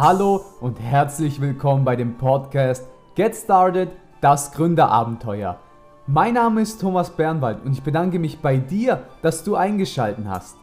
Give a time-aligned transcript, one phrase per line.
[0.00, 2.84] Hallo und herzlich willkommen bei dem Podcast
[3.16, 3.88] Get Started,
[4.20, 5.58] das Gründerabenteuer.
[6.06, 10.54] Mein Name ist Thomas Bernwald und ich bedanke mich bei dir, dass du eingeschaltet hast.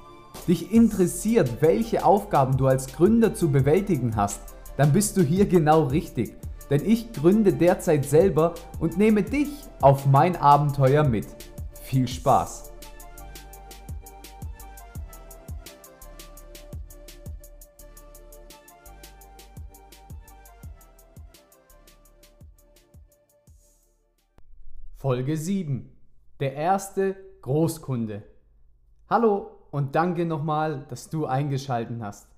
[0.48, 4.40] Dich interessiert, welche Aufgaben du als Gründer zu bewältigen hast,
[4.78, 6.38] dann bist du hier genau richtig.
[6.70, 9.50] Denn ich gründe derzeit selber und nehme dich
[9.82, 11.28] auf mein Abenteuer mit.
[11.82, 12.72] Viel Spaß!
[24.98, 25.90] Folge 7.
[26.40, 28.24] Der erste Großkunde.
[29.10, 32.30] Hallo und danke nochmal, dass du eingeschaltet hast.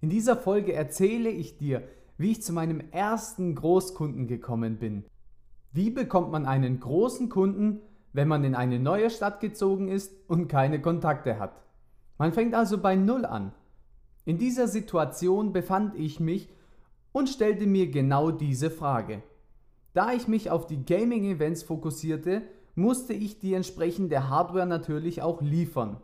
[0.00, 1.82] In dieser Folge erzähle ich dir,
[2.16, 5.04] wie ich zu meinem ersten Großkunden gekommen bin.
[5.72, 7.80] Wie bekommt man einen großen Kunden,
[8.12, 11.60] wenn man in eine neue Stadt gezogen ist und keine Kontakte hat?
[12.16, 13.52] Man fängt also bei Null an.
[14.24, 16.48] In dieser Situation befand ich mich
[17.10, 19.24] und stellte mir genau diese Frage.
[19.94, 22.42] Da ich mich auf die Gaming-Events fokussierte,
[22.74, 25.98] musste ich die entsprechende Hardware natürlich auch liefern.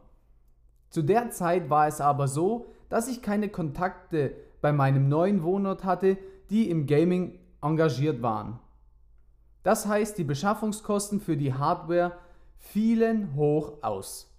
[0.88, 5.84] Zu der Zeit war es aber so, dass ich keine Kontakte bei meinem neuen Wohnort
[5.84, 6.18] hatte,
[6.50, 8.60] die im Gaming engagiert waren.
[9.64, 12.12] Das heißt, die Beschaffungskosten für die Hardware
[12.58, 14.32] fielen hoch aus.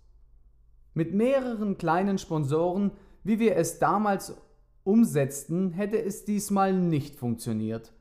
[0.93, 2.91] Mit mehreren kleinen Sponsoren,
[3.23, 4.35] wie wir es damals
[4.83, 7.93] umsetzten, hätte es diesmal nicht funktioniert.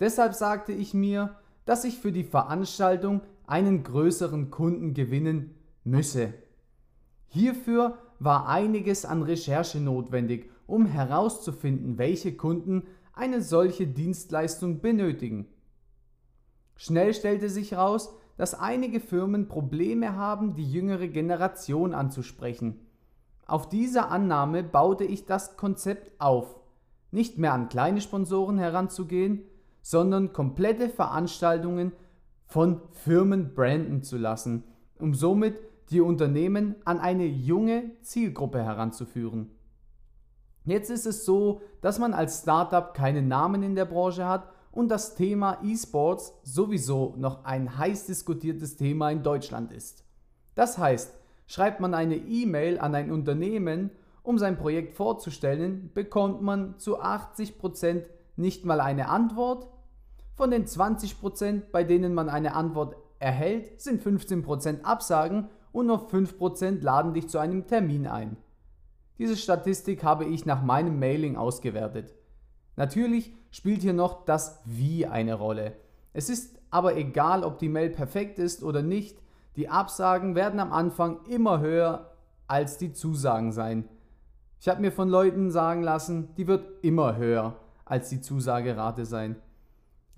[0.00, 5.54] Deshalb sagte ich mir, dass ich für die Veranstaltung einen größeren Kunden gewinnen
[5.84, 6.34] müsse.
[7.28, 15.48] Hierfür war einiges an Recherche notwendig, um herauszufinden, welche Kunden eine solche Dienstleistung benötigen.
[16.76, 22.86] Schnell stellte sich heraus, dass einige Firmen Probleme haben, die jüngere Generation anzusprechen.
[23.46, 26.54] Auf dieser Annahme baute ich das Konzept auf,
[27.10, 29.42] nicht mehr an kleine Sponsoren heranzugehen,
[29.88, 31.92] sondern komplette Veranstaltungen
[32.44, 34.64] von Firmen branden zu lassen,
[34.98, 39.48] um somit die Unternehmen an eine junge Zielgruppe heranzuführen.
[40.66, 44.88] Jetzt ist es so, dass man als Startup keinen Namen in der Branche hat und
[44.90, 50.04] das Thema E-Sports sowieso noch ein heiß diskutiertes Thema in Deutschland ist.
[50.54, 51.14] Das heißt,
[51.46, 53.88] schreibt man eine E-Mail an ein Unternehmen,
[54.22, 58.02] um sein Projekt vorzustellen, bekommt man zu 80%
[58.36, 59.66] nicht mal eine Antwort
[60.38, 66.80] von den 20%, bei denen man eine Antwort erhält, sind 15% Absagen und nur 5%
[66.80, 68.36] laden dich zu einem Termin ein.
[69.18, 72.14] Diese Statistik habe ich nach meinem Mailing ausgewertet.
[72.76, 75.72] Natürlich spielt hier noch das Wie eine Rolle.
[76.12, 79.18] Es ist aber egal, ob die Mail perfekt ist oder nicht,
[79.56, 82.12] die Absagen werden am Anfang immer höher
[82.46, 83.88] als die Zusagen sein.
[84.60, 89.34] Ich habe mir von Leuten sagen lassen, die wird immer höher als die Zusagerate sein.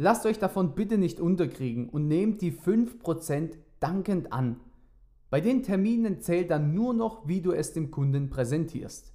[0.03, 4.57] Lasst euch davon bitte nicht unterkriegen und nehmt die 5% dankend an.
[5.29, 9.13] Bei den Terminen zählt dann nur noch, wie du es dem Kunden präsentierst.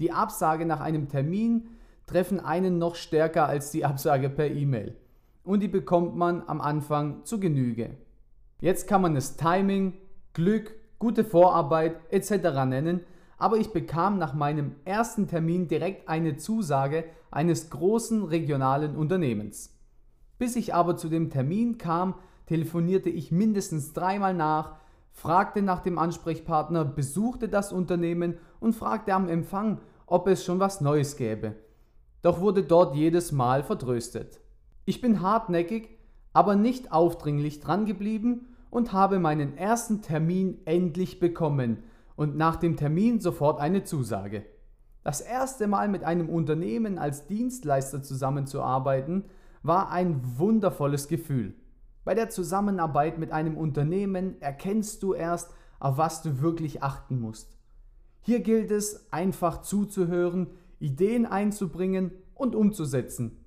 [0.00, 1.68] Die Absage nach einem Termin
[2.06, 4.96] treffen einen noch stärker als die Absage per E-Mail.
[5.44, 7.90] Und die bekommt man am Anfang zu Genüge.
[8.60, 9.92] Jetzt kann man es Timing,
[10.32, 12.64] Glück, gute Vorarbeit etc.
[12.66, 13.02] nennen,
[13.38, 19.75] aber ich bekam nach meinem ersten Termin direkt eine Zusage eines großen regionalen Unternehmens.
[20.38, 22.14] Bis ich aber zu dem Termin kam,
[22.46, 24.76] telefonierte ich mindestens dreimal nach,
[25.12, 30.80] fragte nach dem Ansprechpartner, besuchte das Unternehmen und fragte am Empfang, ob es schon was
[30.80, 31.54] Neues gäbe.
[32.22, 34.40] Doch wurde dort jedes Mal vertröstet.
[34.84, 35.88] Ich bin hartnäckig,
[36.32, 41.82] aber nicht aufdringlich drangeblieben und habe meinen ersten Termin endlich bekommen
[42.14, 44.44] und nach dem Termin sofort eine Zusage.
[45.02, 49.24] Das erste Mal mit einem Unternehmen als Dienstleister zusammenzuarbeiten,
[49.66, 51.54] war ein wundervolles Gefühl.
[52.04, 57.56] Bei der Zusammenarbeit mit einem Unternehmen erkennst du erst, auf was du wirklich achten musst.
[58.22, 63.44] Hier gilt es einfach zuzuhören, Ideen einzubringen und umzusetzen.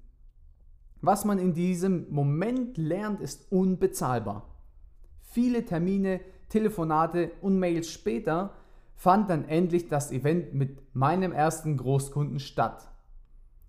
[1.02, 4.50] Was man in diesem Moment lernt, ist unbezahlbar.
[5.22, 8.54] Viele Termine, Telefonate und Mails später
[8.96, 12.90] fand dann endlich das Event mit meinem ersten Großkunden statt.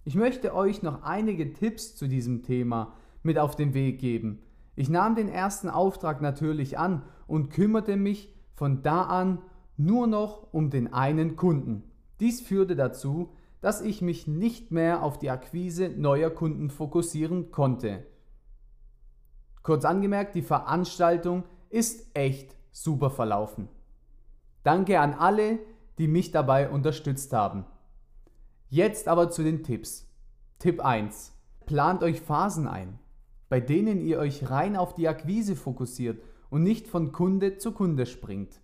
[0.05, 4.43] Ich möchte euch noch einige Tipps zu diesem Thema mit auf den Weg geben.
[4.77, 9.43] Ich nahm den ersten Auftrag natürlich an und kümmerte mich von da an
[9.77, 11.85] nur noch um den einen Kunden.
[12.19, 18.07] Dies führte dazu, dass ich mich nicht mehr auf die Akquise neuer Kunden fokussieren konnte.
[19.63, 23.69] Kurz angemerkt, die Veranstaltung ist echt super verlaufen.
[24.63, 25.59] Danke an alle,
[25.99, 27.65] die mich dabei unterstützt haben.
[28.73, 30.09] Jetzt aber zu den Tipps.
[30.61, 31.33] Tipp 1.
[31.67, 33.01] Plant euch Phasen ein,
[33.49, 38.07] bei denen ihr euch rein auf die Akquise fokussiert und nicht von Kunde zu Kunde
[38.07, 38.61] springt.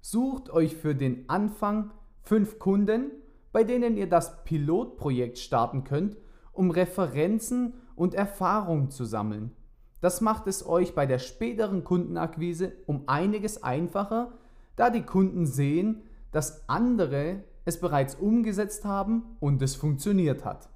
[0.00, 1.90] Sucht euch für den Anfang
[2.22, 3.10] fünf Kunden,
[3.52, 6.16] bei denen ihr das Pilotprojekt starten könnt,
[6.52, 9.52] um Referenzen und Erfahrung zu sammeln.
[10.00, 14.32] Das macht es euch bei der späteren Kundenakquise um einiges einfacher,
[14.76, 16.00] da die Kunden sehen,
[16.32, 20.68] dass andere es bereits umgesetzt haben und es funktioniert hat.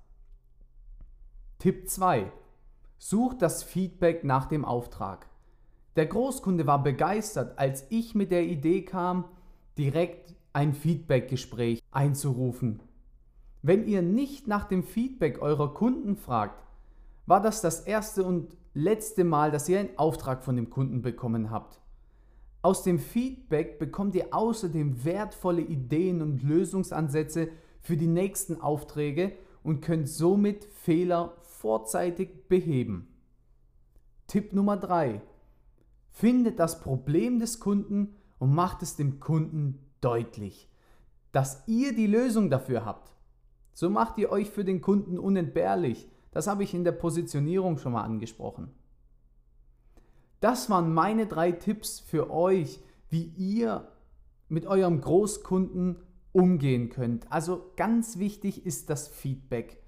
[1.58, 2.30] Tipp 2.
[2.98, 5.26] Sucht das Feedback nach dem Auftrag.
[5.96, 9.26] Der Großkunde war begeistert, als ich mit der Idee kam,
[9.78, 12.80] direkt ein Feedbackgespräch einzurufen.
[13.62, 16.62] Wenn ihr nicht nach dem Feedback eurer Kunden fragt,
[17.26, 21.50] war das das erste und letzte Mal, dass ihr einen Auftrag von dem Kunden bekommen
[21.50, 21.80] habt.
[22.64, 27.50] Aus dem Feedback bekommt ihr außerdem wertvolle Ideen und Lösungsansätze
[27.82, 29.32] für die nächsten Aufträge
[29.62, 33.06] und könnt somit Fehler vorzeitig beheben.
[34.28, 35.20] Tipp Nummer 3.
[36.08, 40.70] Findet das Problem des Kunden und macht es dem Kunden deutlich,
[41.32, 43.12] dass ihr die Lösung dafür habt.
[43.74, 46.08] So macht ihr euch für den Kunden unentbehrlich.
[46.30, 48.70] Das habe ich in der Positionierung schon mal angesprochen.
[50.44, 53.88] Das waren meine drei Tipps für euch, wie ihr
[54.50, 55.96] mit eurem Großkunden
[56.32, 57.32] umgehen könnt.
[57.32, 59.82] Also ganz wichtig ist das Feedback.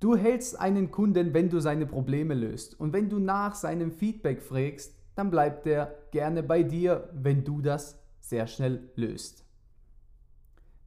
[0.00, 2.80] Du hältst einen Kunden, wenn du seine Probleme löst.
[2.80, 7.60] Und wenn du nach seinem Feedback fragst, dann bleibt er gerne bei dir, wenn du
[7.60, 9.44] das sehr schnell löst.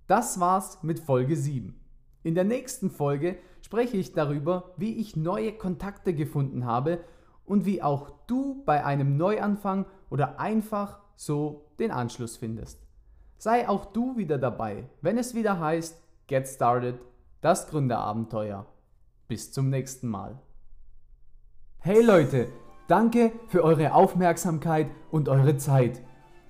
[0.08, 1.80] Das war's mit Folge 7.
[2.24, 7.00] In der nächsten Folge spreche ich darüber, wie ich neue Kontakte gefunden habe
[7.52, 12.80] und wie auch du bei einem Neuanfang oder einfach so den Anschluss findest.
[13.38, 17.02] Sei auch du wieder dabei, wenn es wieder heißt Get Started,
[17.42, 18.66] das Gründerabenteuer.
[19.28, 20.40] Bis zum nächsten Mal.
[21.80, 22.48] Hey Leute,
[22.88, 26.02] danke für eure Aufmerksamkeit und eure Zeit.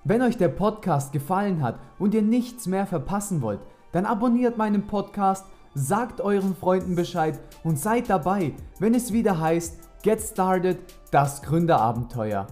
[0.04, 3.62] Wenn euch der Podcast gefallen hat und ihr nichts mehr verpassen wollt,
[3.92, 9.91] dann abonniert meinen Podcast, sagt euren Freunden Bescheid und seid dabei, wenn es wieder heißt
[10.04, 10.80] Get Started,
[11.12, 12.48] das Gründerabenteuer.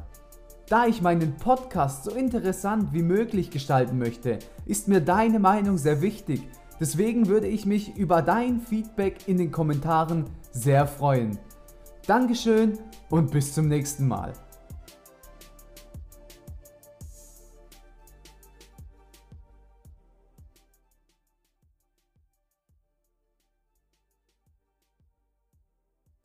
[0.67, 4.37] Da ich meinen Podcast so interessant wie möglich gestalten möchte,
[4.67, 6.47] ist mir deine Meinung sehr wichtig.
[6.79, 11.39] Deswegen würde ich mich über dein Feedback in den Kommentaren sehr freuen.
[12.05, 12.77] Dankeschön
[13.09, 14.33] und bis zum nächsten Mal.